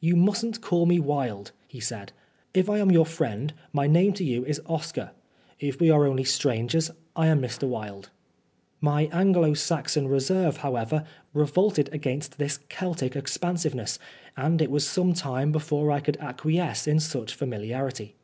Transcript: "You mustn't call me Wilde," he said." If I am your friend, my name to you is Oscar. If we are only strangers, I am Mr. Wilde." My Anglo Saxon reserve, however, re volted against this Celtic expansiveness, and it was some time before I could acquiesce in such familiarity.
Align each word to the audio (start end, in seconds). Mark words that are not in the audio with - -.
"You 0.00 0.16
mustn't 0.16 0.60
call 0.62 0.84
me 0.84 0.98
Wilde," 0.98 1.52
he 1.68 1.78
said." 1.78 2.10
If 2.54 2.68
I 2.68 2.78
am 2.80 2.90
your 2.90 3.06
friend, 3.06 3.54
my 3.72 3.86
name 3.86 4.12
to 4.14 4.24
you 4.24 4.44
is 4.44 4.60
Oscar. 4.66 5.12
If 5.60 5.78
we 5.78 5.90
are 5.90 6.06
only 6.06 6.24
strangers, 6.24 6.90
I 7.14 7.28
am 7.28 7.40
Mr. 7.40 7.68
Wilde." 7.68 8.10
My 8.80 9.02
Anglo 9.12 9.54
Saxon 9.54 10.08
reserve, 10.08 10.56
however, 10.56 11.04
re 11.32 11.46
volted 11.46 11.88
against 11.92 12.36
this 12.38 12.58
Celtic 12.68 13.14
expansiveness, 13.14 14.00
and 14.36 14.60
it 14.60 14.72
was 14.72 14.84
some 14.84 15.12
time 15.14 15.52
before 15.52 15.92
I 15.92 16.00
could 16.00 16.16
acquiesce 16.16 16.88
in 16.88 16.98
such 16.98 17.36
familiarity. 17.36 18.16